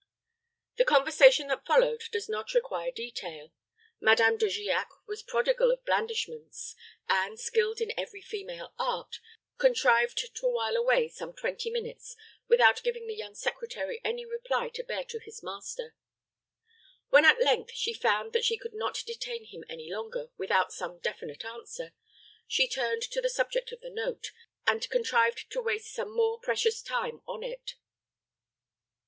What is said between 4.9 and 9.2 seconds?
was prodigal of blandishments, and, skilled in every female art,